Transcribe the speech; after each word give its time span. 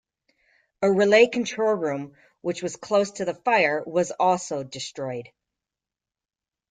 A 0.81 0.91
relay 0.91 1.27
control 1.27 1.75
room 1.75 2.15
which 2.41 2.63
was 2.63 2.75
close 2.75 3.11
to 3.11 3.25
the 3.25 3.35
fire 3.35 3.83
was 3.85 4.09
also 4.09 4.63
destroyed. 4.63 5.29